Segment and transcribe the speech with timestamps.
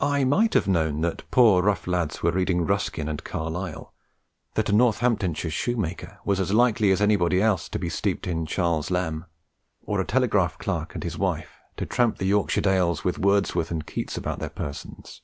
[0.00, 3.92] I might have known that rough poor lads were reading Ruskin and Carlyle,
[4.54, 8.90] that a Northamptonshire shoemaker was as likely as anybody else to be steeped in Charles
[8.90, 9.26] Lamb,
[9.82, 13.84] or a telegraph clerk and his wife to tramp the Yorkshire dales with Wordsworth and
[13.86, 15.20] Keats about their persons.